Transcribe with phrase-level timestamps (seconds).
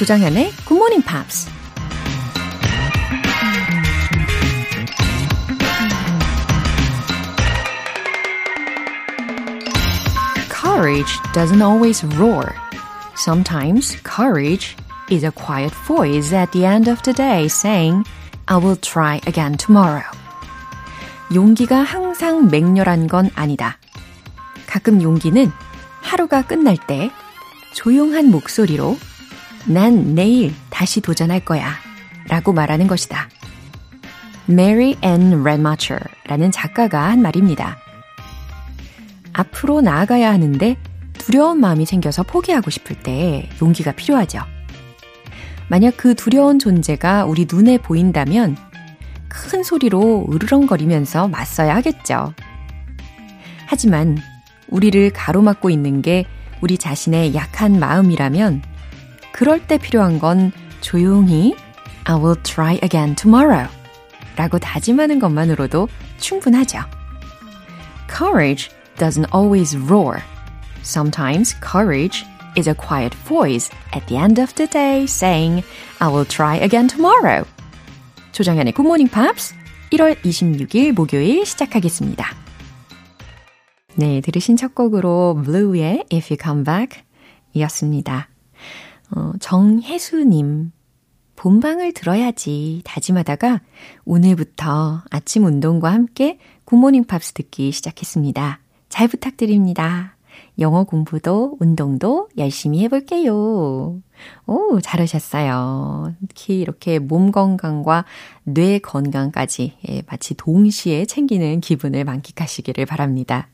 [0.00, 1.46] 조장현의 Good Morning Pops.
[10.48, 12.54] Courage doesn't always roar.
[13.14, 14.74] Sometimes courage
[15.10, 18.06] is a quiet voice at the end of the day saying,
[18.48, 20.08] I will try again tomorrow.
[21.34, 23.76] 용기가 항상 맹렬한 건 아니다.
[24.66, 25.52] 가끔 용기는
[26.00, 27.10] 하루가 끝날 때
[27.74, 28.96] 조용한 목소리로
[29.66, 31.74] 난 내일 다시 도전할 거야
[32.28, 33.28] 라고 말하는 것이다.
[34.48, 37.76] Mary Ann Redmacher 라는 작가가 한 말입니다.
[39.32, 40.76] 앞으로 나아가야 하는데
[41.14, 44.40] 두려운 마음이 생겨서 포기하고 싶을 때 용기가 필요하죠.
[45.68, 48.56] 만약 그 두려운 존재가 우리 눈에 보인다면
[49.28, 52.34] 큰 소리로 으르렁거리면서 맞서야 하겠죠.
[53.66, 54.18] 하지만
[54.68, 56.24] 우리를 가로막고 있는 게
[56.60, 58.62] 우리 자신의 약한 마음이라면
[59.40, 60.52] 그럴 때 필요한 건
[60.82, 61.56] 조용히
[62.04, 63.66] I will try again tomorrow
[64.36, 65.88] 라고 다짐하는 것만으로도
[66.18, 66.80] 충분하죠.
[68.06, 68.68] Courage
[68.98, 70.20] doesn't always roar.
[70.82, 72.22] Sometimes courage
[72.54, 75.64] is a quiet voice at the end of the day saying,
[76.00, 77.46] I will try again tomorrow.
[78.32, 79.54] 조정현의 Good Morning Pops
[79.90, 82.26] 1월 26일 목요일 시작하겠습니다.
[83.94, 87.02] 네, 들으신 첫 곡으로 Blue의 If You Come Back
[87.54, 88.29] 이었습니다.
[89.14, 90.72] 어, 정혜수님,
[91.36, 93.62] 본방을 들어야지 다짐하다가
[94.04, 98.60] 오늘부터 아침 운동과 함께 굿모닝 팝스 듣기 시작했습니다.
[98.90, 100.16] 잘 부탁드립니다.
[100.58, 104.00] 영어 공부도 운동도 열심히 해볼게요.
[104.46, 106.14] 오, 잘하셨어요.
[106.28, 108.04] 특히 이렇게 몸 건강과
[108.44, 113.48] 뇌 건강까지 예, 마치 동시에 챙기는 기분을 만끽하시기를 바랍니다.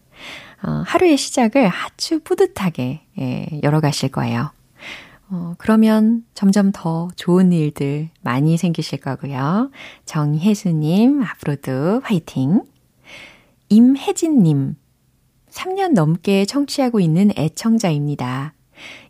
[0.64, 4.50] 어, 하루의 시작을 아주 뿌듯하게 예, 열어가실 거예요.
[5.28, 9.70] 어, 그러면 점점 더 좋은 일들 많이 생기실 거고요.
[10.04, 12.62] 정혜수님, 앞으로도 화이팅!
[13.68, 14.76] 임혜진님,
[15.50, 18.54] 3년 넘게 청취하고 있는 애청자입니다.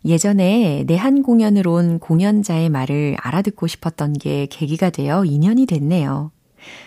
[0.05, 6.31] 예전에 내한 공연을 온 공연자의 말을 알아듣고 싶었던 게 계기가 되어 2년이 됐네요.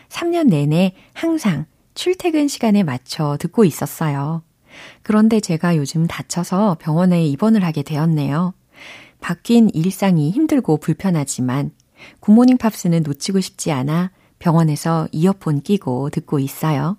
[0.09, 4.43] 3년 내내 항상 출퇴근 시간에 맞춰 듣고 있었어요.
[5.03, 8.55] 그런데 제가 요즘 다쳐서 병원에 입원을 하게 되었네요.
[9.21, 11.71] 바뀐 일상이 힘들고 불편하지만
[12.21, 16.97] 굿모닝 팝스는 놓치고 싶지 않아 병원에서 이어폰 끼고 듣고 있어요.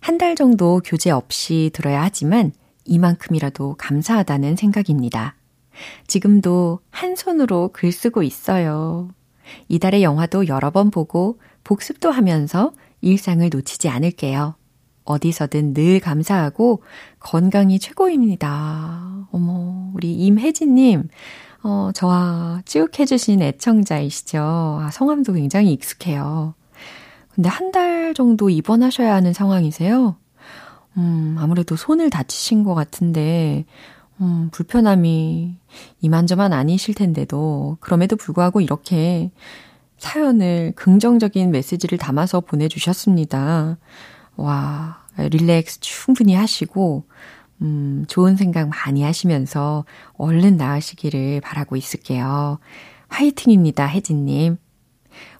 [0.00, 2.52] 한 달 정도 교재 없이 들어야 하지만
[2.84, 5.34] 이만큼이라도 감사하다는 생각입니다.
[6.06, 9.10] 지금도 한 손으로 글 쓰고 있어요.
[9.68, 14.54] 이달의 영화도 여러 번 보고 복습도 하면서 일상을 놓치지 않을게요.
[15.04, 16.82] 어디서든 늘 감사하고
[17.20, 19.28] 건강이 최고입니다.
[19.30, 21.08] 어머, 우리 임혜진님,
[21.68, 24.38] 어, 저와 쭉 해주신 애청자이시죠?
[24.40, 26.54] 아, 성함도 굉장히 익숙해요.
[27.34, 30.16] 근데 한 달 정도 입원하셔야 하는 상황이세요?
[30.96, 33.66] 음, 아무래도 손을 다치신 것 같은데,
[34.22, 35.56] 음, 불편함이
[36.00, 39.30] 이만저만 아니실 텐데도, 그럼에도 불구하고 이렇게
[39.98, 43.76] 사연을 긍정적인 메시지를 담아서 보내주셨습니다.
[44.36, 47.04] 와, 릴렉스 충분히 하시고,
[47.62, 52.58] 음, 좋은 생각 많이 하시면서 얼른 나으시기를 바라고 있을게요.
[53.08, 54.58] 화이팅입니다, 혜진님.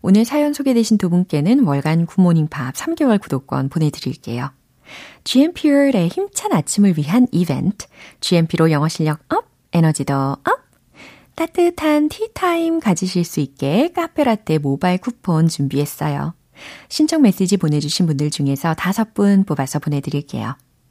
[0.03, 4.51] 오늘 사연 소개되신 두 분께는 월간 굿모닝 팝 3개월 구독권 보내드릴게요.
[5.25, 7.87] GMP의 힘찬 아침을 위한 이벤트,
[8.21, 10.69] GMP로 영어 실력 up, 에너지도 up!
[11.35, 16.35] 따뜻한 티타임 가지실 수 있게 카페라떼 모바일 쿠폰 준비했어요.
[16.89, 20.57] 신청 메시지 보내주신 분들 중에서 다섯 분 뽑아서 보내드릴게요.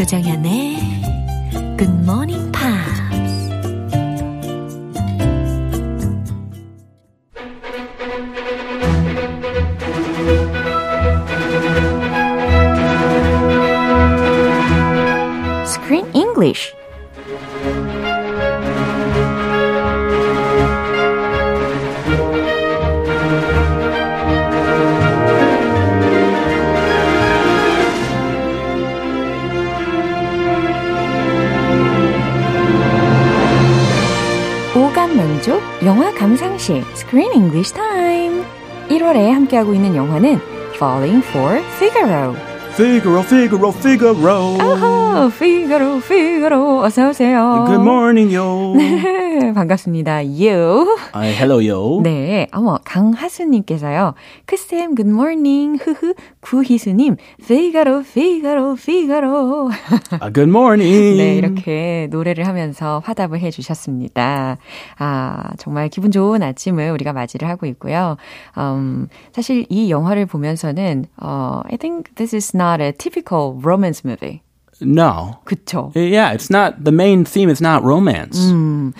[0.00, 0.78] 조정현의
[1.76, 2.49] Good Morning
[39.10, 40.40] 1월에 함께하고 있는 영화는
[40.74, 42.49] Falling for Figaro
[42.80, 44.56] Figaro, Figaro, Figaro.
[44.58, 46.80] 아하, 피가로, 피가로.
[46.82, 47.66] 어서 오세요.
[47.66, 48.72] Good morning, yo.
[48.74, 50.20] 네, 반갑습니다.
[50.22, 50.96] You.
[51.14, 52.00] Uh, hello, yo.
[52.02, 54.14] 네, 어머, 강하수님께서요.
[54.46, 55.78] 크쌤, good morning.
[55.82, 56.14] 흐흐.
[56.40, 57.16] 구희수님,
[57.46, 59.66] 피가로, 피가로, 피가로.
[59.66, 61.18] Uh, good morning.
[61.18, 64.56] 네, 이렇게 노래를 하면서 화답을 해주셨습니다.
[64.98, 68.16] 아, 정말 기분 좋은 아침을 우리가 맞이를 하고 있고요.
[68.56, 74.41] 음, 사실 이 영화를 보면서는, 어, I think this is not a typical romance movie.
[74.81, 75.39] No.
[75.45, 75.93] 그쵸?
[75.95, 78.37] Yeah, it's not, the main theme is not romance.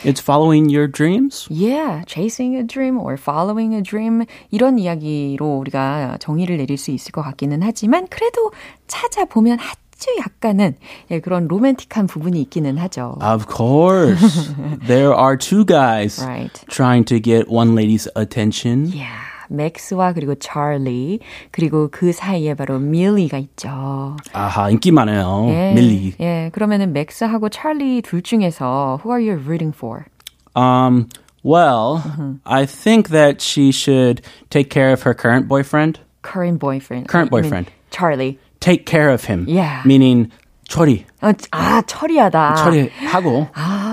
[0.06, 1.48] It's following your dreams.
[1.50, 4.24] Yeah, chasing a dream or following a dream
[4.54, 8.52] 이런 이야기로 우리가 정의를 내릴 수 있을 것 같기는 하지만 그래도
[8.88, 10.76] 찾아보면 아주 약간은
[11.12, 13.18] 예, 그런 로맨틱한 부분이 있기는 하죠.
[13.22, 14.54] Of course.
[14.88, 16.54] there are two guys Right.
[16.70, 18.88] trying to get one lady's attention.
[18.96, 19.12] Yeah.
[19.51, 21.21] 맥스와 그리고 찰리
[21.51, 24.17] 그리고 그 사이에 바로 밀리가 있죠.
[24.33, 25.47] 아하, 인기 많아요.
[25.51, 26.15] 예, 밀리.
[26.21, 30.07] 예, 그러면은 맥스하고 찰리 둘 중에서 who are you rooting for?
[30.55, 31.09] Um,
[31.45, 32.03] well,
[32.45, 36.01] I think that she should take care of her current boyfriend.
[36.23, 37.09] Current boyfriend.
[37.09, 37.71] Current I mean, boyfriend.
[37.91, 38.39] Charlie.
[38.61, 39.47] Take care of him.
[39.49, 39.83] Yeah.
[39.87, 40.31] Meaning,
[40.69, 41.05] 처리.
[41.23, 42.55] 어, 아, 처리하다.
[42.57, 43.90] 처리하고, 아,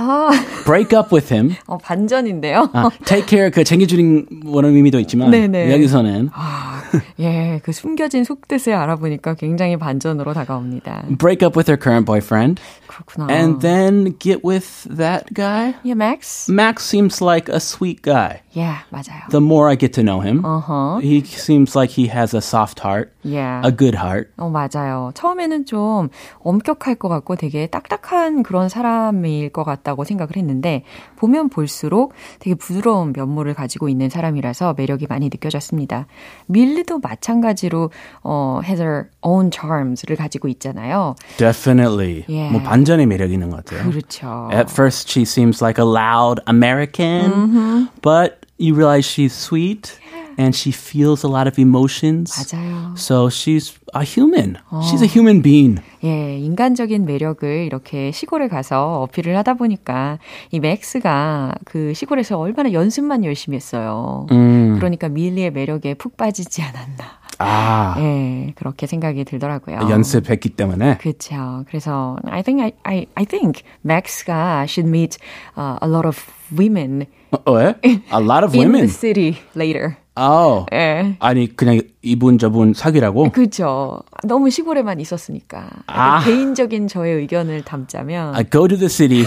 [0.66, 1.56] break up with him.
[1.68, 2.70] 어, 반전인데요.
[2.74, 5.72] 아, take care, 그 챙겨주는 원어민 의미도 있지만, 네네.
[5.74, 6.82] 여기서는 아,
[7.20, 11.04] 예, 그 숨겨진 속뜻을 알아보니까 굉장히 반전으로 다가옵니다.
[11.18, 13.28] break up with her current boyfriend 그렇구나.
[13.30, 15.76] and then get with that guy.
[15.84, 16.50] yeah, Max?
[16.50, 18.42] Max seems like a sweet guy.
[18.54, 19.30] Yeah, 맞아요.
[19.30, 20.98] The more I get to know him, Uh-huh.
[21.00, 23.62] he seems like he has a soft heart, Yeah.
[23.64, 24.32] a good heart.
[24.38, 25.12] 어, 맞아요.
[25.14, 26.10] 처음에는 좀
[26.40, 30.84] 엄격할 것 같고 되게 딱딱한 그런 사람일 것 같다고 생각을 했는데,
[31.16, 36.08] 보면 볼수록 되게 부드러운 면모를 가지고 있는 사람이라서 매력이 많이 느껴졌습니다.
[36.48, 37.92] 밀리도 마찬가지로,
[38.24, 41.16] 어, has her own charms를 가지고 있잖아요.
[41.38, 42.26] Definitely.
[42.28, 42.52] Yeah.
[42.52, 43.90] 뭐 반전의 매력이 있는 것 같아요.
[43.90, 44.50] 그렇죠.
[44.52, 47.86] At first, she seems like a loud American, Mm-hmm.
[48.02, 50.00] but you realize she's sweet
[50.39, 52.33] and she feels a lot of emotions.
[52.33, 52.95] 맞아요.
[52.97, 54.57] So she's a human.
[54.89, 55.81] She's a human being.
[56.05, 60.19] 예, 인간적인 매력을 이렇게 시골에 가서 어필을 하다 보니까
[60.51, 64.27] 이 맥스가 그 시골에서 얼마나 연습만 열심히 했어요.
[64.29, 67.23] 그러니까 밀리의 매력에 푹 빠지지 않았나.
[67.39, 69.89] 아, 예, 그렇게 생각이 들더라고요.
[69.91, 70.99] 연습했기 때문에.
[70.99, 71.65] 그렇죠.
[71.67, 75.19] 그래서 I think I I I think Max가 should meet
[75.57, 76.19] uh, a lot of
[76.57, 77.75] women 어, 왜?
[77.85, 78.87] A lot of in women.
[78.87, 79.97] the city later.
[80.17, 80.67] 어.
[80.73, 81.17] 예.
[81.21, 83.31] 아니 그냥 이분 저분 사귀라고?
[83.31, 84.03] 그렇죠.
[84.25, 85.59] 너무 시골에만 있었으니까.
[85.59, 86.25] 약간 아.
[86.25, 89.27] 개인적인 저의 의견을 담자면 I go to the city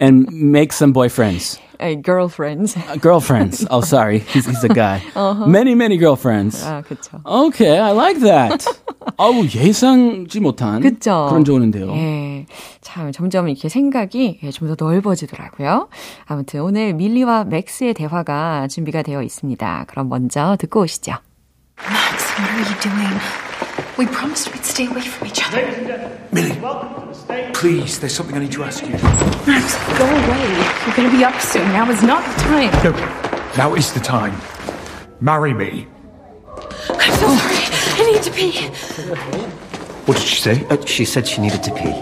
[0.00, 1.60] and make some boyfriends.
[1.80, 2.76] 에, girlfriends.
[2.76, 3.66] Uh, girlfriends.
[3.68, 4.20] Oh, sorry.
[4.20, 5.02] He's, he's a guy.
[5.46, 6.64] Many, many girlfriends.
[6.64, 7.20] 아, 그렇죠.
[7.26, 8.64] Okay, I like that.
[9.15, 11.27] 어우, 예상지 못한 그쵸?
[11.29, 11.91] 그런 조언인데요.
[11.95, 12.45] 예.
[12.81, 15.87] 참, 점점 이렇게 생각이 예, 좀 더 넓어지더라고요.
[16.25, 19.85] 아무튼 오늘 밀리와 맥스의 대화가 준비가 되어 있습니다.
[19.87, 21.13] 그럼 먼저 듣고 오시죠.
[21.79, 23.19] Max, what are you doing?
[23.97, 25.63] We promised we'd stay away from each other.
[26.31, 26.57] Millie,
[27.53, 28.93] please, there's something I need to ask you.
[29.47, 30.45] Max, go away.
[30.85, 31.65] You're gonna be up soon.
[31.73, 32.71] Now is not the time.
[32.83, 32.91] No,
[33.57, 34.33] now is the time.
[35.21, 35.87] Marry me.
[36.89, 37.66] I'm so sorry.
[37.96, 38.52] I need to pee.
[40.06, 40.66] What did she say?
[40.68, 41.94] Uh, she said she needed to pee.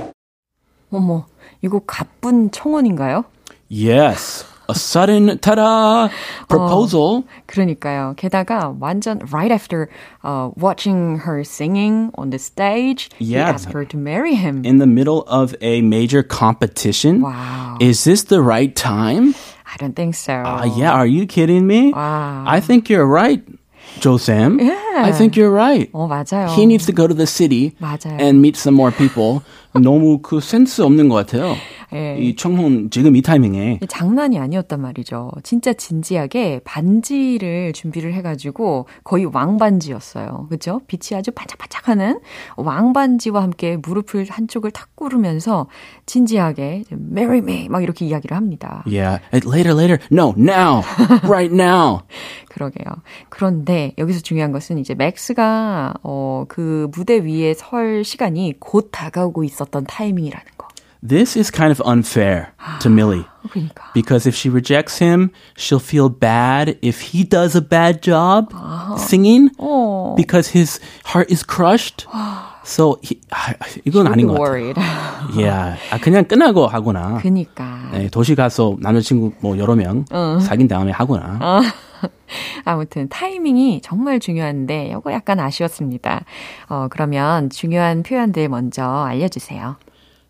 [0.93, 1.25] 어머,
[1.63, 3.25] 이거 가쁜 청혼인가요?
[3.69, 4.45] Yes.
[4.69, 6.09] A sudden, ta-da,
[6.49, 7.25] proposal.
[7.47, 8.15] 그러니까요.
[8.17, 9.89] 게다가 완전 right after
[10.23, 13.51] uh, watching her singing on the stage, he Yeah.
[13.51, 14.63] asked her to marry him.
[14.65, 17.21] in the middle of a major competition.
[17.23, 17.79] Wow.
[17.81, 19.35] Is this the right time?
[19.67, 20.35] I don't think so.
[20.35, 21.93] Uh, yeah, are you kidding me?
[21.93, 22.45] Wow.
[22.47, 23.43] I think you're right,
[24.01, 24.59] Joe Sam.
[24.61, 24.79] Yeah.
[25.05, 25.91] I think you're right.
[25.93, 26.49] 어, 맞아요.
[26.55, 28.19] He needs to go to the city 맞아요.
[28.21, 29.43] and meet some more people.
[29.82, 31.56] 너무 그 센스 없는 것 같아요.
[31.94, 32.18] 예.
[32.20, 35.32] 이 청혼 지금 이 타이밍에 장난이 아니었단 말이죠.
[35.44, 40.48] 진짜 진지하게 반지를 준비를 해가지고 거의 왕반지였어요.
[40.50, 40.82] 그죠?
[40.88, 42.20] 빛이 아주 반짝반짝하는
[42.58, 45.68] 왕반지와 함께 무릎을 한쪽을 탁 꿇으면서
[46.06, 48.84] 진지하게 marry me 막 이렇게 이야기를 합니다.
[48.86, 50.00] Yeah, later, later.
[50.12, 50.82] No, now,
[51.24, 52.02] right now.
[52.50, 52.86] 그러게요.
[53.30, 59.65] 그런데 여기서 중요한 것은 이제 맥스가 어, 그 무대 위에 설 시간이 곧 다가오고 있었
[59.71, 60.69] 던 타이밍이라는 거.
[61.03, 63.25] This is kind of unfair to Millie.
[63.49, 63.89] 그러니까.
[63.95, 68.53] Because if she rejects him, she'll feel bad if he does a bad job
[68.99, 70.15] singing 어.
[70.15, 72.05] because his heart is crushed.
[72.65, 73.55] So he, 아,
[73.87, 74.45] 이건 아닌 것 같아요.
[74.45, 74.77] worried.
[75.35, 75.81] Yeah.
[75.91, 77.17] 아, 그냥 끝나고 하거나.
[77.23, 77.89] 그니까.
[77.93, 80.05] 네, 도시 가서 남자친구 뭐 여러 명
[80.43, 81.63] 사귄 다음에 하거나.
[82.66, 86.26] 아무튼 타이밍이 정말 중요한데 이거 약간 아쉬웠습니다.
[86.70, 89.78] 어, 그러면 중요한 표현들 먼저 알려주세요.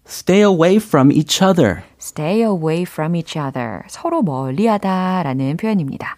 [0.08, 1.82] Stay away from each other.
[2.00, 3.82] Stay away from each other.
[3.88, 6.18] 서로 멀리하다라는 표현입니다.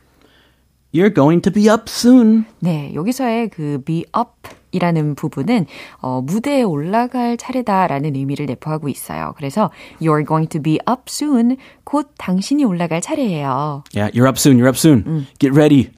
[0.93, 2.45] You're going to be up soon.
[2.59, 5.65] 네, 여기서의 그 be up 이라는 부분은
[6.01, 9.33] 어, 무대에 올라갈 차례다라는 의미를 내포하고 있어요.
[9.37, 9.71] 그래서
[10.01, 11.57] you're going to be up soon.
[11.83, 13.83] 곧 당신이 올라갈 차례예요.
[13.95, 14.57] Yeah, you're up soon.
[14.57, 15.25] You're up soon.
[15.39, 15.91] Get ready.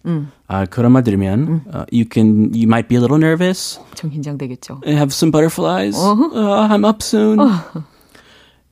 [0.47, 3.79] 아, 그런 말 들으면 uh, you can you might be a little nervous.
[3.95, 4.81] 좀 긴장되겠죠.
[4.85, 5.97] Have some butterflies.
[5.97, 7.39] Uh, I'm up soon.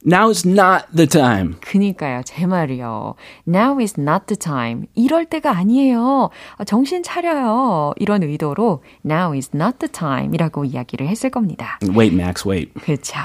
[0.06, 1.56] Now is not the time.
[1.62, 3.16] 그니까요, 제 말이요.
[3.48, 4.86] Now is not the time.
[4.96, 6.30] 이럴 때가 아니에요.
[6.58, 7.94] 아, 정신 차려요.
[7.98, 11.80] 이런 의도로 Now is not the time 이라고 이야기를 했을 겁니다.
[11.96, 12.74] Wait, Max, wait.
[12.80, 13.16] 그렇죠.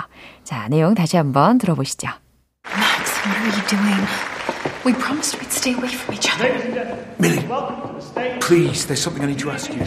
[0.45, 2.09] 자, 내용 다시 한번 들어보시죠.
[2.67, 4.07] Max, what are you doing?
[4.85, 6.51] We promised we'd stay away from each other.
[7.21, 7.47] Millie,
[8.41, 9.79] please, there's something I need to ask you.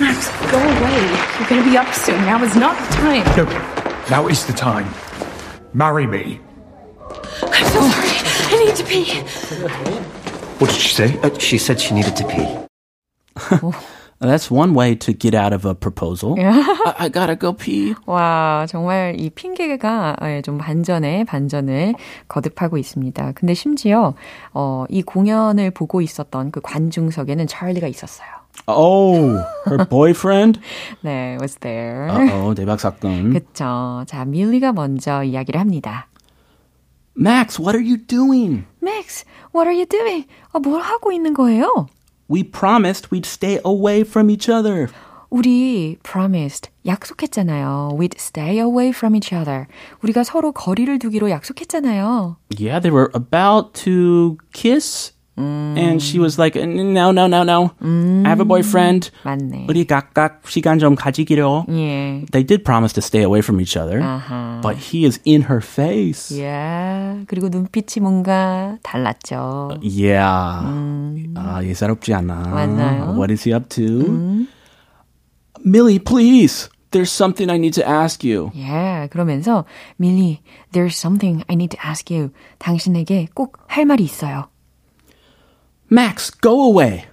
[0.00, 1.02] Max, go away.
[1.36, 2.16] You're gonna be up soon.
[2.24, 3.24] Now is not the time.
[3.36, 3.44] No,
[4.08, 4.88] now is the time.
[5.78, 6.40] Marry me.
[7.54, 8.10] I'm so sorry.
[8.50, 9.14] I need to pee.
[10.58, 11.16] What did she say?
[11.22, 12.48] Uh, she said she needed to pee.
[14.18, 16.34] That's one way to get out of a proposal.
[16.36, 17.94] I, I gotta go pee.
[18.06, 21.94] 와, 정말 이 핑계가 예, 좀 반전에 반전을
[22.26, 23.30] 거듭하고 있습니다.
[23.36, 24.14] 근데 심지어
[24.52, 28.37] 어, 이 공연을 보고 있었던 그 관중석에는 찰리가 있었어요.
[28.67, 30.59] Oh, her boyfriend?
[31.03, 32.07] 네, was there.
[32.09, 33.33] Uh-oh, 대박 사건.
[33.33, 34.03] 그쵸.
[34.07, 36.07] 자, 밀리가 먼저 이야기를 합니다.
[37.15, 38.65] Max, what are you doing?
[38.81, 40.25] Max, what are you doing?
[40.53, 41.87] 아, 뭘 하고 있는 거예요?
[42.29, 44.87] We promised we'd stay away from each other.
[45.29, 47.97] 우리 promised 약속했잖아요.
[47.99, 49.67] We'd stay away from each other.
[50.01, 52.37] 우리가 서로 거리를 두기로 약속했잖아요.
[52.57, 55.13] Yeah, they were about to kiss.
[55.37, 57.71] And she was like, no, no, no, no.
[57.81, 59.09] I have a boyfriend.
[59.23, 59.65] 맞네.
[59.67, 61.65] 우리 각각 시간 좀 가지기로.
[61.69, 62.23] 예.
[62.31, 63.99] They did promise to stay away from each other.
[63.99, 64.61] 아하.
[64.61, 66.29] But he is in her face.
[66.31, 67.25] Yeah.
[67.25, 69.79] 그리고 눈빛이 뭔가 달랐죠.
[69.81, 70.61] Yeah.
[71.35, 72.49] 아, 예사롭지 않아.
[72.53, 73.15] 맞나요?
[73.17, 74.45] What is he up to?
[75.65, 76.69] Millie, please.
[76.91, 78.51] There's something I need to ask you.
[78.55, 79.07] 예.
[79.09, 79.65] 그러면서
[79.97, 80.41] 밀리,
[80.73, 82.29] there's something I need to ask you.
[82.59, 84.45] 당신에게 꼭 할 말이 있어요.
[85.90, 87.04] Max, go away.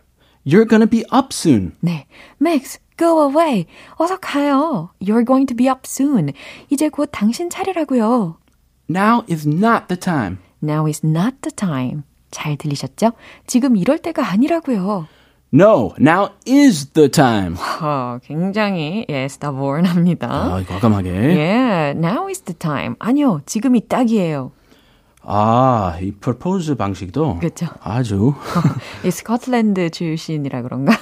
[0.44, 1.74] You're gonna be up soon.
[1.82, 2.06] 네.
[2.42, 3.66] Max, go away.
[3.98, 4.90] 어서 가요.
[5.00, 6.34] You're going to be up soon.
[6.70, 8.38] 이제 곧 당신 차례라고요.
[8.90, 10.40] Now is not the time.
[10.62, 12.04] Now is not the time.
[12.32, 13.14] 잘 들리셨죠?
[13.48, 15.08] 지금 이럴 때가 아니라고요.
[15.54, 17.56] No, now is the time.
[17.82, 20.28] 어, 굉장히 예, stubborn합니다.
[20.30, 21.10] 아, 과감하게.
[21.10, 22.96] 예, now is the time.
[23.00, 24.52] 아니요, 지금이 딱이에요.
[25.28, 27.68] 아, 이 프로포즈 방식도 그렇죠.
[27.84, 28.34] 아주
[29.06, 30.94] 이 스코틀랜드 출신이라 그런가?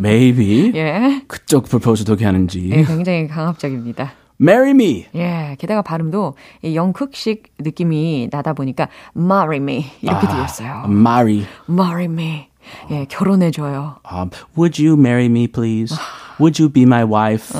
[0.00, 2.70] maybe 예, 그쪽 프로포즈도 어떻게 하는지.
[2.72, 4.12] 예, 굉장히 강압적입니다.
[4.40, 5.06] Marry me.
[5.14, 10.84] 예, 게다가 발음도 이 영국식 느낌이 나다 보니까 marry me 이렇게 들렸어요.
[10.86, 11.44] Marry.
[11.68, 12.48] marry me.
[12.90, 13.96] 예, 결혼해 줘요.
[14.10, 15.96] Um, would you marry me, please?
[16.38, 17.58] Would you be my wife?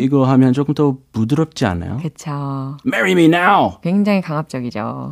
[0.00, 1.98] 이거 하면 조금 더 부드럽지 않아요?
[2.02, 2.76] 그쵸.
[2.86, 3.78] Marry me now.
[3.82, 5.10] 굉장히 강압적이죠.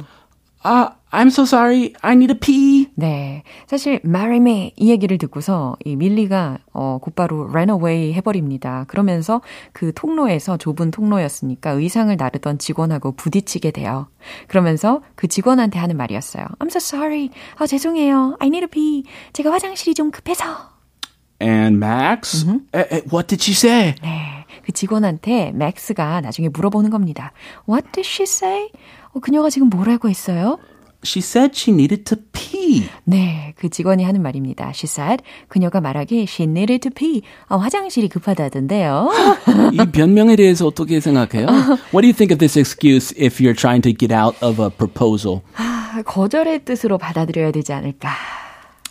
[0.64, 1.92] 아, I'm so sorry.
[2.00, 2.88] I need a pee.
[2.97, 3.42] 네.
[3.66, 8.85] 사실, marry me 이 얘기를 듣고서 이 밀리가 어, 곧바로 ran away 해 버립니다.
[8.88, 9.42] 그러면서
[9.73, 14.09] 그 통로에서 좁은 통로였으니까 의상을 나르던 직원하고 부딪히게 돼요.
[14.49, 16.47] 그러면서 그 직원한테 하는 말이었어요.
[16.59, 17.28] I'm so sorry.
[17.59, 18.37] 아, 죄송해요.
[18.40, 19.04] I need a pee.
[19.35, 20.44] 제가 화장실이 좀 급해서.
[21.42, 22.47] And Max?
[22.73, 23.94] Eh, eh, what did she say?
[24.02, 24.47] 네.
[24.64, 27.33] 그 직원한테 맥스가 나중에 물어보는 겁니다.
[27.68, 28.71] What did she say?
[29.14, 30.59] 어, 그녀가 지금 뭐라고 했어요?
[31.04, 32.88] She said she needed to pee.
[33.04, 34.73] 네, 그 직원이 하는 말입니다.
[34.75, 37.23] She said, 그녀가 말하기 she needed to pee.
[37.47, 39.11] 아, 화장실이 급하다던데요.
[39.73, 41.47] 이 변명에 대해서 어떻게 생각해요?
[41.92, 44.71] What do you think of this excuse if you're trying to get out of a
[44.71, 45.42] proposal?
[45.56, 48.09] 아, 거절의 뜻으로 받아들여야 되지 않을까.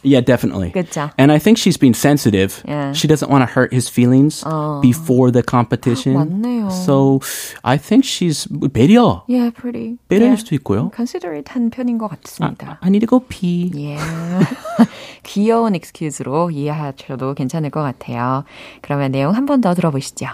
[0.05, 0.71] Yeah, definitely.
[0.71, 1.11] 그쵸.
[1.19, 2.63] And I think she's being sensitive.
[2.65, 2.93] Yeah.
[2.93, 4.45] She doesn't want to hurt his feelings
[4.81, 6.15] before the competition.
[6.15, 6.71] 맞네요.
[6.71, 7.19] So
[7.65, 9.25] I think she's 배려.
[9.27, 9.99] Yeah, pretty.
[10.09, 10.37] 배려일 yeah.
[10.39, 10.93] 수도 있고요.
[10.95, 12.79] considerate 한 편인 것 같습니다.
[12.81, 13.73] I need to go pee.
[13.75, 13.99] 예.
[15.25, 18.45] 귀여운 excuse로 이해하셔도 괜찮을 것 같아요.
[18.83, 20.27] 그러면 내용 한 번 더 들어보시죠.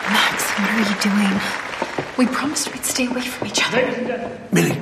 [0.00, 1.61] Max, what are you doing?
[2.17, 3.81] We promised we'd stay away from each other.
[4.51, 4.79] Millie,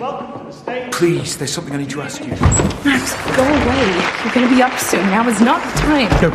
[0.91, 2.35] please, there's something I need to ask you.
[2.83, 3.87] Max, go away.
[4.23, 5.05] You're gonna be up soon.
[5.11, 6.09] Now is not the time.
[6.21, 6.29] No,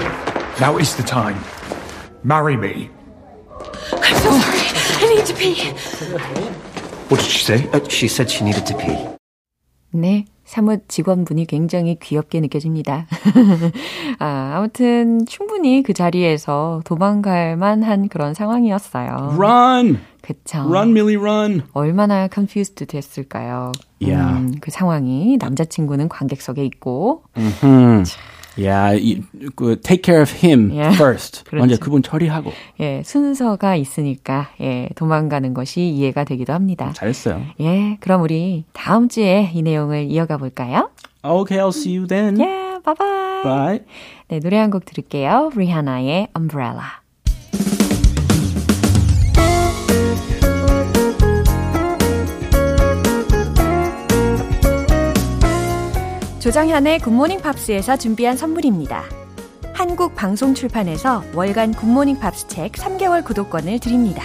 [0.59, 1.39] now is the time.
[2.25, 2.91] Marry me.
[3.93, 4.67] I'm so sorry.
[5.17, 5.73] need to pee.
[7.09, 7.69] What did she say?
[7.73, 8.97] Uh, she said she needed to pee.
[9.95, 10.27] 네.
[10.45, 13.07] 사뭇 직원분이 굉장히 귀엽게 느껴집니다.
[14.21, 19.37] 아, 아무튼 충분히 그 자리에서 도망갈 만한 그런 상황이었어요.
[19.37, 19.99] Run!
[20.27, 20.59] 그쵸.
[20.69, 21.63] Run, Millie, run!
[21.73, 23.71] 얼마나 confused 됐을까요?
[24.01, 24.39] Yeah.
[24.41, 27.23] 음, 그 상황이 남자친구는 관객석에 있고
[27.63, 28.03] Hmm.
[28.59, 29.23] Yeah, you,
[29.55, 30.97] 그, take care of him Yeah.
[30.97, 31.45] first.
[31.49, 31.61] 그렇죠.
[31.61, 32.53] 먼저 그분 처리하고.
[32.81, 36.91] 예, 순서가 있으니까 예, 도망가는 것이 이해가 되기도 합니다.
[36.95, 37.43] 잘했어요.
[37.61, 40.89] 예, 그럼 우리 다음 주에 이 내용을 이어가 볼까요?
[41.23, 42.41] Okay, I'll see you then.
[42.41, 43.43] 예, 바이바이.
[43.45, 43.81] Bye.
[44.29, 45.51] 네, 노래 한 곡 들을게요.
[45.55, 46.83] 리하나의 Umbrella.
[56.47, 59.03] 조정현의 굿모닝 팝스에서 준비한 선물입니다.
[59.73, 64.23] 한국 방송 출판에서 월간 굿모닝 팝스 책 3개월 구독권을 드립니다.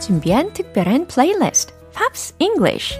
[0.00, 1.63] 준비한 특별한 플레이리스트
[2.38, 2.98] English.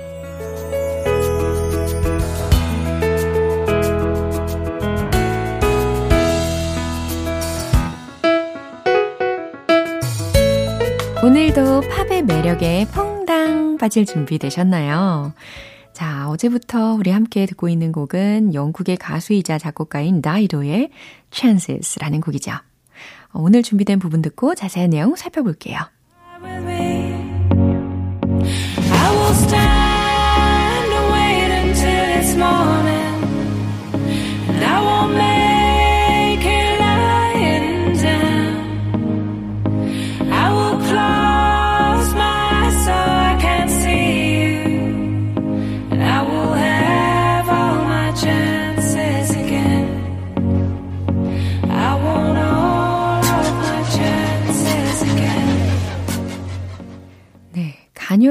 [11.25, 15.33] 오늘도 팝의 매력에 퐁당 빠질 준비 되셨나요?
[15.95, 20.91] 자, 어제부터 우리 함께 듣고 있는 곡은 영국의 가수이자 작곡가인 나이도의
[21.31, 22.53] Chances라는 곡이죠.
[23.33, 25.79] 오늘 준비된 부분 듣고 자세한 내용 살펴볼게요.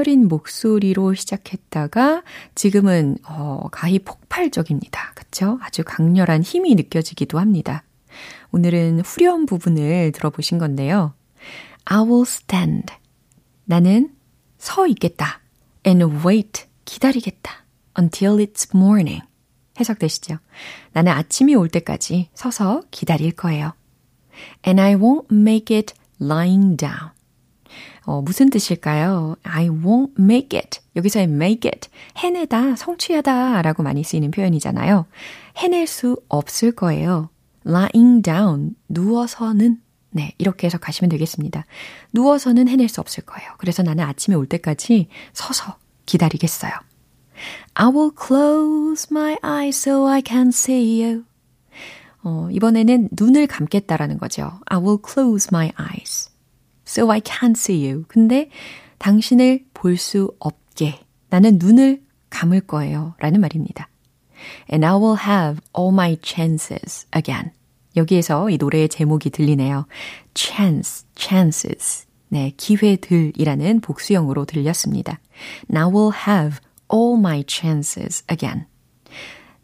[0.04, 2.22] 네, 가녀린 목소리로 시작했다가
[2.54, 5.12] 지금은 어, 가히 폭발적입니다.
[5.14, 5.58] 그쵸?
[5.62, 7.84] 아주 강렬한 힘이 느껴지기도 합니다.
[8.52, 11.14] 오늘은 후렴 부분을 들어보신 건데요.
[11.86, 12.92] I will stand.
[13.64, 14.14] 나는
[14.58, 15.40] 서 있겠다.
[15.86, 16.66] And wait.
[16.84, 17.64] 기다리겠다.
[17.98, 19.22] Until it's morning.
[19.80, 20.36] 해석되시죠?
[20.92, 23.72] 나는 아침이 올 때까지 서서 기다릴 거예요.
[24.66, 27.10] And I won't make it lying down.
[28.04, 29.36] 어, 무슨 뜻일까요?
[29.42, 30.80] I won't make it.
[30.96, 31.88] 여기서의 make it.
[32.18, 35.06] 해내다, 성취하다 라고 많이 쓰이는 표현이잖아요.
[35.56, 37.30] 해낼 수 없을 거예요.
[37.66, 38.74] lying down.
[38.88, 39.80] 누워서는.
[40.10, 41.64] 네, 이렇게 해석하시면 되겠습니다.
[42.12, 43.50] 누워서는 해낼 수 없을 거예요.
[43.58, 46.72] 그래서 나는 아침에 올 때까지 서서 기다리겠어요.
[47.74, 51.24] I will close my eyes so I can see you.
[52.22, 54.60] 어, 이번에는 눈을 감겠다라는 거죠.
[54.66, 56.30] I will close my eyes.
[56.94, 58.04] So I can't see you.
[58.06, 58.50] 근데
[58.98, 63.14] 당신을 볼 수 없게 나는 눈을 감을 거예요.
[63.18, 63.88] 라는 말입니다.
[64.70, 67.50] And I will have all my chances again.
[67.96, 69.86] 여기에서 이 노래의 제목이 들리네요.
[70.34, 72.06] chance, chances.
[72.28, 75.18] 네, 기회들이라는 복수형으로 들렸습니다.
[75.74, 76.58] I will have
[76.92, 78.66] all my chances again.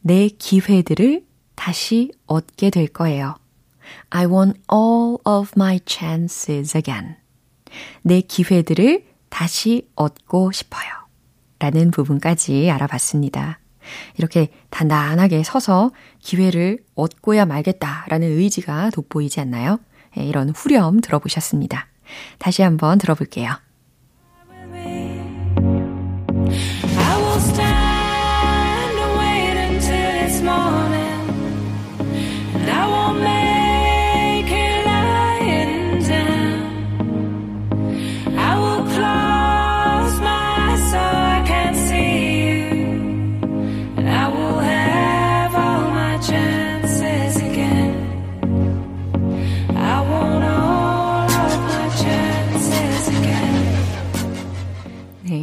[0.00, 3.36] 내 기회들을 다시 얻게 될 거예요.
[4.10, 7.19] I want all of my chances again.
[8.02, 10.88] 내 기회들을 다시 얻고 싶어요.
[11.58, 13.60] 라는 부분까지 알아봤습니다.
[14.16, 19.78] 이렇게 단단하게 서서 기회를 얻고야 말겠다라는 의지가 돋보이지 않나요?
[20.18, 21.86] 예, 이런 후렴 들어보셨습니다.
[22.38, 23.52] 다시 한번 들어볼게요.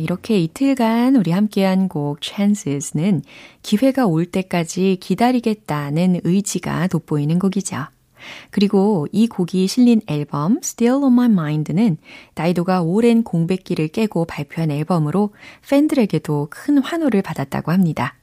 [0.08, 3.24] 이렇게 이틀간 우리 함께한 곡 Chances는
[3.62, 7.88] 기회가 올 때까지 기다리겠다는 의지가 돋보이는 곡이죠.
[8.50, 11.98] 그리고 이 곡이 실린 앨범 Still on My Mind는
[12.36, 15.34] 나이도가 오랜 공백기를 깨고 발표한 앨범으로
[15.70, 18.16] 팬들에게도 큰 환호를 받았다고 합니다.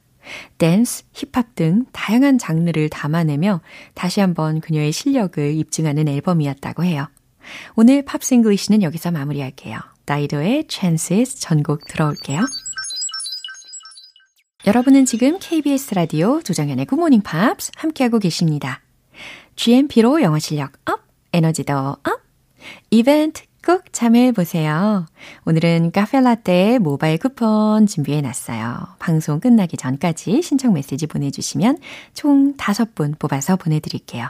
[0.57, 3.61] 댄스, 힙합 등 다양한 장르를 담아내며
[3.93, 7.07] 다시 한번 그녀의 실력을 입증하는 앨범이었다고 해요.
[7.75, 9.94] 오늘 Pops English는 여기서 마무리할게요.
[10.05, 12.45] 다이도의 Chances 전곡 들려드릴게요.
[14.67, 18.81] 여러분은 지금 KBS 라디오 조정현의 Good Morning Pops 함께하고 계십니다.
[19.55, 21.01] GMP로 영어 실력 up,
[21.33, 21.99] 에너지도 up,
[22.89, 25.07] 이벤트 꼭 참여해보세요.
[25.45, 28.95] 오늘은 카페라떼 모바일 쿠폰 준비해놨어요.
[28.99, 31.79] 방송 끝나기 전까지 신청 메시지 보내주시면
[32.13, 34.29] 총 5분 뽑아서 보내드릴게요.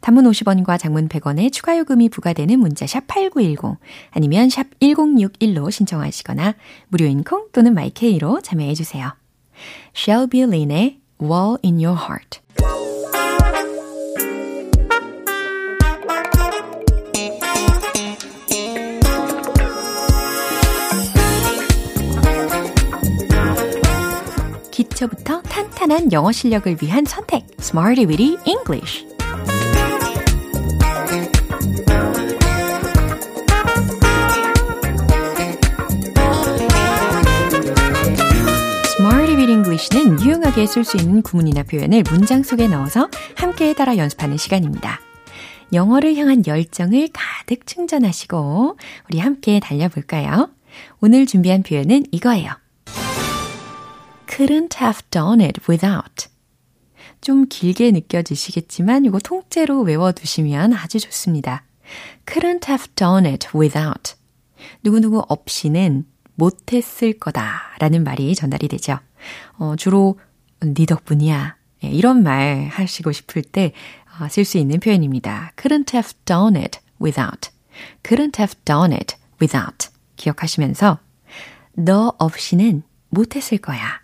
[0.00, 3.78] 단문 50원과 장문 100원의 추가 요금이 부과되는 문자 샵 8910
[4.10, 6.54] 아니면 샵 1061로 신청하시거나
[6.88, 9.14] 무료인 콩 또는 마이케이로 참여해 주세요.
[9.94, 12.40] Shelby Lynn의 Wall in Your Heart.
[24.70, 27.46] 기초부터 탄탄한 영어 실력을 위한 선택.
[27.60, 29.06] Smarty Weedy English
[39.86, 45.00] English는 유용하게 쓸 수 있는 구문이나 표현을 문장 속에 넣어서 함께 따라 연습하는 시간입니다.
[45.72, 48.76] 영어를 향한 열정을 가득 충전하시고
[49.08, 50.50] 우리 함께 달려볼까요?
[51.00, 52.52] 오늘 준비한 표현은 이거예요.
[54.26, 56.28] couldn't have done it without.
[57.20, 61.64] 좀 길게 느껴지시겠지만 이거 통째로 외워두시면 아주 좋습니다.
[62.26, 64.14] couldn't have done it without.
[64.82, 68.98] 누구누구 없이는 못했을 거다 라는 말이 전달이 되죠.
[69.58, 70.18] 어, 주로
[70.60, 71.56] 네 덕분이야.
[71.84, 73.72] 예, 이런 말 하시고 싶을 때
[74.30, 75.52] 쓸 수 있는 표현입니다.
[75.56, 77.50] couldn't have done it without.
[78.02, 79.88] couldn't have done it without.
[80.16, 80.98] 기억하시면서
[81.74, 84.00] 너 없이는 못했을 거야.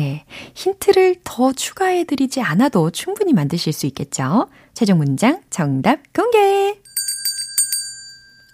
[0.00, 4.48] 예, 힌트를 더 추가해드리지 않아도 충분히 만드실 수 있겠죠?
[4.74, 6.78] 최종 문장 정답 공개!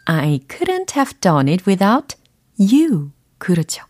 [0.05, 2.17] I couldn't have done it without
[2.59, 3.13] you.
[3.39, 3.85] 그렇죠.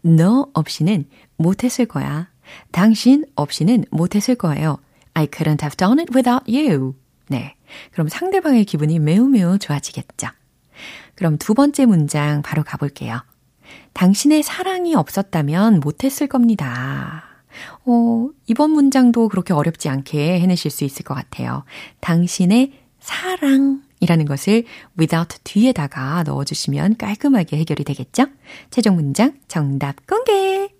[0.00, 2.28] 너 없이는 못했을 거야.
[2.70, 4.78] 당신 없이는 못했을 거예요.
[5.14, 6.94] I couldn't have done it without you.
[7.28, 7.54] 네.
[7.92, 10.28] 그럼 상대방의 기분이 매우 매우 좋아지겠죠.
[11.14, 13.20] 그럼 두 번째 문장 바로 가볼게요.
[13.92, 17.24] 당신의 사랑이 없었다면 못했을 겁니다.
[17.84, 21.64] 어, 이번 문장도 그렇게 어렵지 않게 해내실 수 있을 것 같아요.
[22.00, 24.64] 당신의 사랑이라는 것을
[24.98, 28.26] without 뒤에다가 넣어주시면 깔끔하게 해결이 되겠죠?
[28.70, 30.77] 최종 문장 정답 공개!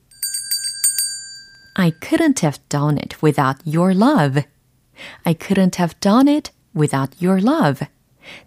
[1.78, 4.42] I couldn't have done it without your love.
[5.22, 7.86] I couldn't have done it without your love.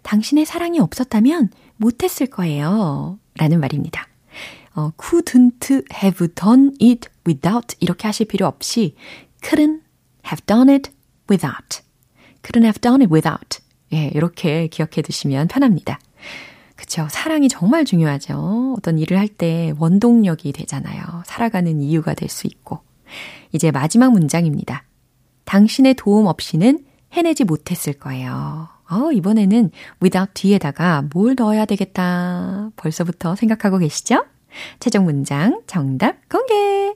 [0.02, 3.18] 당신의 사랑이 없었다면 못했을 거예요.
[3.38, 4.06] 라는 말입니다.
[4.74, 8.96] 어, couldn't have done it without 이렇게 하실 필요 없이
[9.40, 9.80] couldn't
[10.26, 10.90] have done it
[11.30, 11.80] without.
[12.42, 13.60] couldn't have done it without.
[13.94, 15.98] 예, 이렇게 기억해 두시면 편합니다.
[16.76, 17.06] 그쵸.
[17.10, 18.74] 사랑이 정말 중요하죠.
[18.76, 21.22] 어떤 일을 할 때 원동력이 되잖아요.
[21.24, 22.80] 살아가는 이유가 될 수 있고.
[23.52, 24.84] 이제 마지막 문장입니다.
[25.44, 28.68] 당신의 도움 없이는 해내지 못했을 거예요.
[28.90, 29.70] 어, 이번에는
[30.02, 32.70] without 뒤에다가 뭘 넣어야 되겠다.
[32.76, 34.24] 벌써부터 생각하고 계시죠?
[34.80, 36.94] 최종 문장 정답 공개!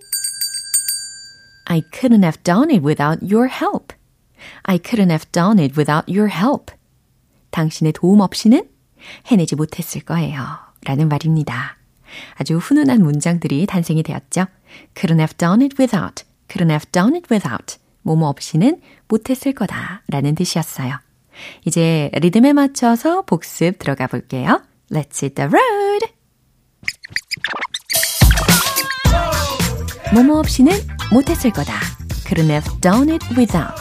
[1.66, 3.94] I couldn't have done it without your help.
[4.62, 6.72] I couldn't have done it without your help.
[7.50, 8.68] 당신의 도움 없이는
[9.26, 10.40] 해내지 못했을 거예요.
[10.84, 11.76] 라는 말입니다.
[12.34, 14.46] 아주 훈훈한 문장들이 탄생이 되었죠.
[14.94, 17.78] Couldn't have done it without, couldn't have done it without.
[18.02, 20.02] 뭐뭐 없이는 못했을 거다.
[20.08, 20.98] 라는 뜻이었어요.
[21.64, 24.62] 이제 리듬에 맞춰서 복습 들어가 볼게요.
[24.90, 26.06] Let's hit the road!
[30.14, 30.72] 뭐뭐 없이는
[31.12, 31.74] 못했을 거다.
[32.24, 33.74] couldn't have done it without.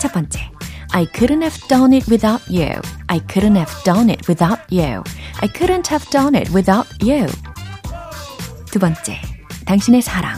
[0.00, 0.50] 첫 번째.
[0.92, 2.80] I couldn't have done it without you.
[3.06, 5.02] I couldn't have done it without you.
[5.40, 7.26] I couldn't have done it without you.
[8.66, 9.31] 두 번째.
[9.65, 10.37] 당신의 사랑.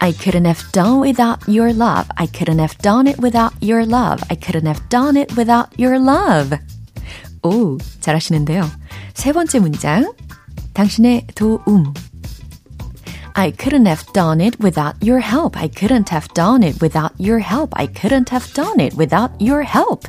[0.00, 2.06] I couldn't have done without your love.
[2.16, 4.22] I couldn't have done it without your love.
[4.30, 6.56] I couldn't have done it without your love.
[7.42, 8.70] 오, 잘하시는데요.
[9.14, 10.12] 세 번째 문장.
[10.74, 11.92] 당신의 도움.
[13.34, 15.56] I couldn't have done it without your help.
[15.56, 17.70] I couldn't have done it without your help.
[17.76, 20.08] I couldn't have done it without your help.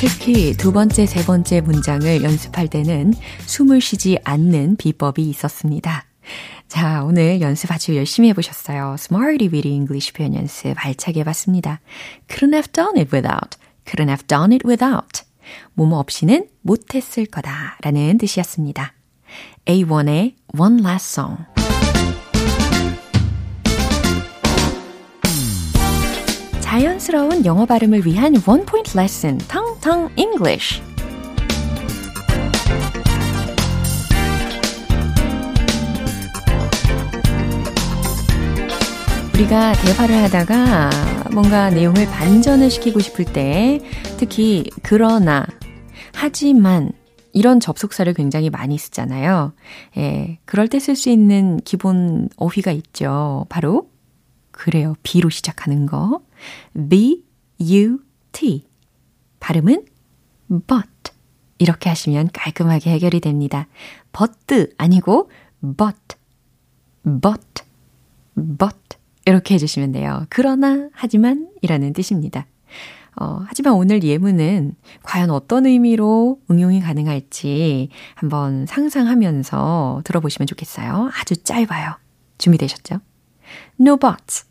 [0.00, 3.12] 특히 두 번째, 세 번째 문장을 연습할 때는
[3.44, 6.06] 숨을 쉬지 않는 비법이 있었습니다.
[6.68, 8.94] 자, 오늘 연습 아주 열심히 해보셨어요.
[8.98, 11.80] Smarty with English 표현 연습 알차게 해봤습니다.
[12.28, 13.58] Couldn't have done it without.
[13.84, 15.22] Couldn't have done it without.
[15.74, 18.94] 뭐뭐 없이는 못했을 거다 라는 뜻이었습니다.
[19.66, 21.42] A1의 One Last Song.
[26.60, 29.38] 자연스러운 영어 발음을 위한 원 포인트 레슨,
[29.80, 30.82] 텅텅 English.
[39.34, 40.90] 우리가 대화를 하다가
[41.32, 43.80] 뭔가 내용을 반전을 시키고 싶을 때
[44.18, 45.46] 특히 그러나,
[46.14, 46.92] 하지만
[47.32, 49.54] 이런 접속사를 굉장히 많이 쓰잖아요.
[49.96, 53.46] 예, 그럴 때 쓸 수 있는 기본 어휘가 있죠.
[53.48, 53.88] 바로
[54.50, 54.94] 그래요.
[55.02, 56.20] B로 시작하는 거.
[56.90, 57.24] B,
[57.60, 58.00] U,
[58.32, 58.69] T.
[59.40, 59.84] 발음은
[60.66, 60.88] but.
[61.58, 63.66] 이렇게 하시면 깔끔하게 해결이 됩니다.
[64.16, 65.30] but 아니고
[65.76, 66.16] but,
[67.04, 67.64] but,
[68.58, 68.78] but.
[69.26, 70.24] 이렇게 해주시면 돼요.
[70.30, 72.46] 그러나, 하지만 이라는 뜻입니다.
[73.20, 81.10] 어, 하지만 오늘 예문은 과연 어떤 의미로 응용이 가능할지 한번 상상하면서 들어보시면 좋겠어요.
[81.14, 81.96] 아주 짧아요.
[82.38, 83.00] 준비되셨죠?
[83.78, 84.46] No buts.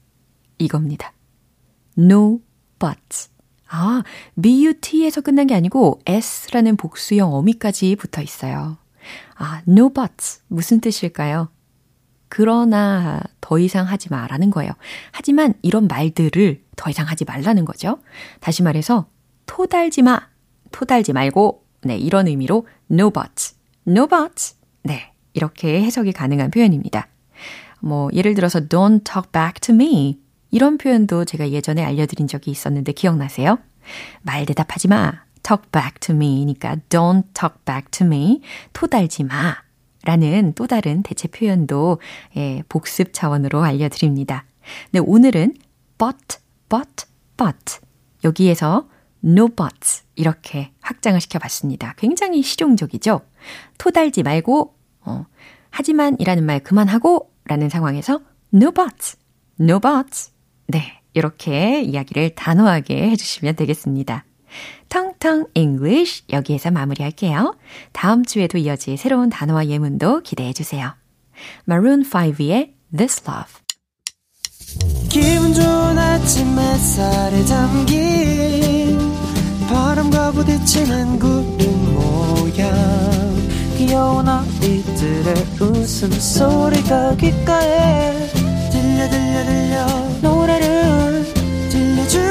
[0.59, 1.13] 이겁니다.
[1.97, 2.39] No
[2.79, 3.31] buts.
[3.69, 4.03] 아,
[4.41, 8.77] BUT에서 끝난 게 아니고 S라는 복수형 어미까지 붙어 있어요.
[9.35, 10.41] 아, no buts.
[10.47, 11.49] 무슨 뜻일까요?
[12.29, 14.71] 그러나 더 이상 하지 마라는 거예요.
[15.11, 17.99] 하지만 이런 말들을 더 이상 하지 말라는 거죠.
[18.39, 19.07] 다시 말해서
[19.45, 20.27] 토달지 마,
[20.71, 23.55] 토달지 말고 네, 이런 의미로 no buts,
[23.87, 24.55] no buts.
[24.83, 27.07] 네, 이렇게 해석이 가능한 표현입니다.
[27.81, 30.19] 뭐 예를 들어서 don't talk back to me
[30.51, 33.59] 이런 표현도 제가 예전에 알려드린 적이 있었는데 기억나세요?
[34.21, 35.23] 말 대답하지 마.
[35.43, 38.41] talk back to me니까 don't talk back to me.
[38.73, 39.57] 토달지 마.
[40.03, 41.99] 라는 또 다른 대체 표현도
[42.37, 44.45] 예, 복습 차원으로 알려드립니다.
[44.91, 45.55] 네, 오늘은
[45.97, 46.37] but,
[46.69, 47.05] but,
[47.37, 47.79] but
[48.23, 48.87] 여기에서
[49.23, 51.95] no buts 이렇게 확장을 시켜봤습니다.
[51.97, 53.21] 굉장히 실용적이죠?
[53.77, 55.25] 토달지 말고 어,
[55.69, 58.21] 하지만 이라는 말 그만하고 라는 상황에서
[58.53, 59.17] no buts,
[59.59, 60.31] no buts
[60.69, 64.23] 네, 이렇게 이야기를 단호하게 해주시면 되겠습니다.
[64.87, 67.55] 텅텅 English 여기에서 마무리할게요.
[67.91, 70.93] 다음 주에도 이어질 새로운 단어와 예문도 기대해 주세요.
[71.67, 73.53] Maroon 5의 This Love
[75.09, 78.99] 기분 좋은 아침 햇살에 담긴
[79.69, 82.71] 바람과 부딪히는 구름 모양
[83.77, 88.48] 귀여운 아이들의 웃음소리가 귓가에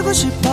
[0.08, 0.48] 들려주고 싶어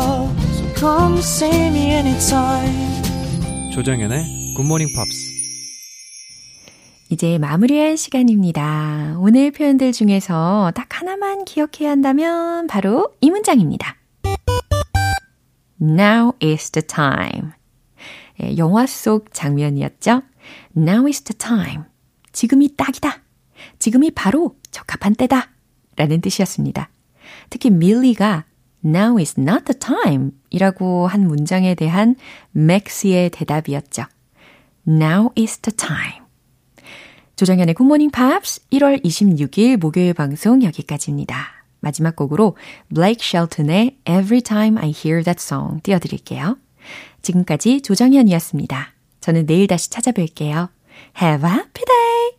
[0.52, 5.36] So come see me anytime 조정연의 굿모닝 팝스
[7.10, 9.16] 이제 마무리할 시간입니다.
[9.20, 13.96] 오늘 표현들 중에서 딱 하나만 기억해야 한다면 바로 이 문장입니다.
[15.82, 17.52] Now is the time.
[18.42, 20.24] 예, 영화 속 장면이었죠?
[20.76, 21.84] Now is the time.
[22.32, 23.22] 지금이 딱이다.
[23.80, 25.52] 지금이 바로 적합한 때다.
[25.96, 26.90] 라는 뜻이었습니다.
[27.50, 28.46] 특히 밀리가
[28.86, 32.16] Now is not the time 이라고 한 문장에 대한
[32.52, 34.04] 맥스의 대답이었죠.
[34.88, 36.26] Now is the time.
[37.36, 41.66] 조정현의 Good Morning Pops 1월 26일 목요일 방송 여기까지입니다.
[41.82, 42.56] 마지막 곡으로
[42.94, 46.58] 블레이크 쉘튼의 Every Time I Hear That Song 띄워드릴게요.
[47.22, 48.94] 지금까지 조정현이었습니다.
[49.20, 50.70] 저는 내일 다시 찾아뵐게요.
[51.22, 52.35] Have a happy day!